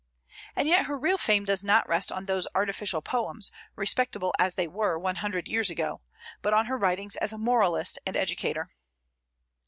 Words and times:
And 0.55 0.67
yet 0.67 0.87
her 0.87 0.97
real 0.97 1.19
fame 1.19 1.45
does 1.45 1.63
not 1.63 1.87
rest 1.87 2.11
on 2.11 2.25
those 2.25 2.47
artificial 2.55 3.03
poems, 3.03 3.51
respectable 3.75 4.33
as 4.39 4.55
they 4.55 4.67
were 4.67 4.97
one 4.97 5.17
hundred 5.17 5.47
years 5.47 5.69
ago, 5.69 6.01
but 6.41 6.55
on 6.55 6.65
her 6.65 6.77
writings 6.79 7.17
as 7.17 7.33
a 7.33 7.37
moralist 7.37 7.99
and 8.03 8.17
educator. 8.17 8.71